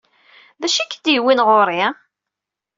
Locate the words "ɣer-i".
1.49-1.83